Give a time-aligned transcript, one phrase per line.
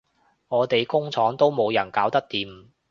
[0.47, 2.69] 我哋工廠都冇人搞得掂